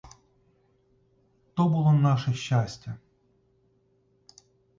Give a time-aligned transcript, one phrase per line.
[1.53, 2.97] То було наше нещастя.